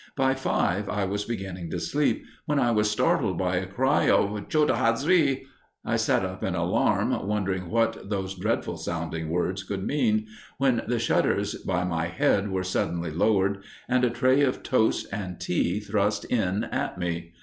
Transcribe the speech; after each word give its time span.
By 0.15 0.33
five, 0.33 0.89
I 0.89 1.05
was 1.05 1.25
beginning 1.25 1.69
to 1.69 1.79
sleep, 1.79 2.25
when 2.47 2.57
I 2.59 2.71
was 2.71 2.89
startled 2.89 3.37
by 3.37 3.57
a 3.57 3.67
cry 3.67 4.09
of 4.09 4.49
"Chota 4.49 4.73
Hazree!" 4.77 5.43
I 5.85 5.95
sat 5.95 6.25
up 6.25 6.43
in 6.43 6.55
alarm, 6.55 7.11
wondering 7.27 7.69
what 7.69 8.09
those 8.09 8.33
dreadful 8.33 8.77
sounding 8.77 9.29
words 9.29 9.61
could 9.61 9.85
mean, 9.85 10.25
when 10.57 10.81
the 10.87 10.97
shutters 10.97 11.53
by 11.53 11.83
my 11.83 12.07
head 12.07 12.49
were 12.49 12.63
suddenly 12.63 13.11
lowered, 13.11 13.63
and 13.87 14.03
a 14.03 14.09
tray 14.09 14.41
of 14.41 14.63
toast 14.63 15.05
and 15.13 15.39
tea 15.39 15.79
thrust 15.79 16.25
in 16.25 16.63
at 16.63 16.97
me. 16.97 17.33